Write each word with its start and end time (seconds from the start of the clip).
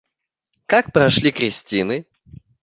Как 0.65 0.91
прошли 0.91 1.31
крестины? 1.31 2.07